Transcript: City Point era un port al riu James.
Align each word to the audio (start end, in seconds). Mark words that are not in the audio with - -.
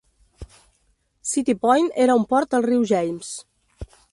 City 1.31 1.55
Point 1.65 1.91
era 2.07 2.17
un 2.23 2.27
port 2.35 2.59
al 2.61 2.67
riu 2.71 2.89
James. 2.93 3.31